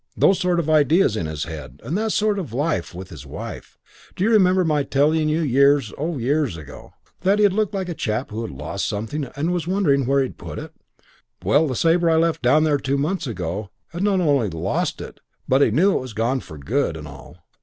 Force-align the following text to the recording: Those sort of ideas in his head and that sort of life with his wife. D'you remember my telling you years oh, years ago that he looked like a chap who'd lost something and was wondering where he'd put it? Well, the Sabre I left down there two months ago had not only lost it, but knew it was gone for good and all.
Those 0.17 0.39
sort 0.39 0.59
of 0.59 0.67
ideas 0.67 1.15
in 1.15 1.27
his 1.27 1.43
head 1.43 1.79
and 1.83 1.95
that 1.95 2.11
sort 2.11 2.39
of 2.39 2.53
life 2.53 2.95
with 2.95 3.11
his 3.11 3.23
wife. 3.23 3.77
D'you 4.15 4.31
remember 4.31 4.65
my 4.65 4.81
telling 4.81 5.29
you 5.29 5.41
years 5.41 5.93
oh, 5.95 6.17
years 6.17 6.57
ago 6.57 6.93
that 7.19 7.37
he 7.37 7.47
looked 7.47 7.75
like 7.75 7.87
a 7.87 7.93
chap 7.93 8.31
who'd 8.31 8.49
lost 8.49 8.87
something 8.87 9.25
and 9.35 9.53
was 9.53 9.67
wondering 9.67 10.07
where 10.07 10.23
he'd 10.23 10.39
put 10.39 10.57
it? 10.57 10.73
Well, 11.43 11.67
the 11.67 11.75
Sabre 11.75 12.09
I 12.09 12.15
left 12.15 12.41
down 12.41 12.63
there 12.63 12.79
two 12.79 12.97
months 12.97 13.27
ago 13.27 13.69
had 13.89 14.01
not 14.01 14.21
only 14.21 14.49
lost 14.49 15.01
it, 15.01 15.19
but 15.47 15.61
knew 15.71 15.95
it 15.95 16.01
was 16.01 16.13
gone 16.13 16.39
for 16.39 16.57
good 16.57 16.97
and 16.97 17.07
all. 17.07 17.37